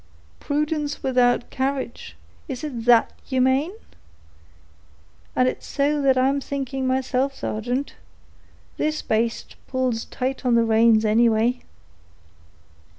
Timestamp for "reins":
10.65-11.05